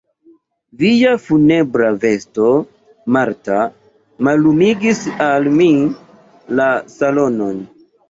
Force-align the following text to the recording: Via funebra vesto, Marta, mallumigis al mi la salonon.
Via 0.83 1.11
funebra 1.25 1.91
vesto, 2.05 2.47
Marta, 3.19 3.61
mallumigis 4.31 5.05
al 5.31 5.55
mi 5.61 5.71
la 6.59 6.75
salonon. 6.99 7.67